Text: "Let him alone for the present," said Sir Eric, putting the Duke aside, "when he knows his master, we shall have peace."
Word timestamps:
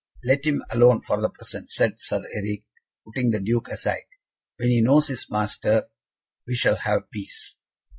"Let 0.25 0.45
him 0.45 0.63
alone 0.71 1.01
for 1.01 1.21
the 1.21 1.29
present," 1.29 1.69
said 1.69 1.99
Sir 1.99 2.25
Eric, 2.33 2.63
putting 3.05 3.29
the 3.29 3.39
Duke 3.39 3.67
aside, 3.67 4.07
"when 4.57 4.69
he 4.69 4.81
knows 4.81 5.09
his 5.09 5.29
master, 5.29 5.89
we 6.47 6.55
shall 6.55 6.77
have 6.77 7.11
peace." 7.11 7.57